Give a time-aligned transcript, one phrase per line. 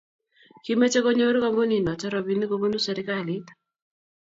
[0.63, 3.47] Kimeche konyoru kampunit noto robinik kobunu serikalit.